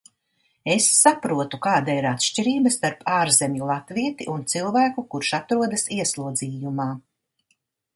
[0.75, 6.95] Es saprotu, kāda ir atšķirība starp ārzemju latvieti un cilvēku, kurš atrodas ieslodzījumā.